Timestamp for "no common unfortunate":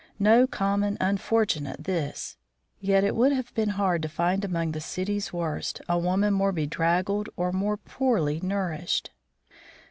0.17-1.83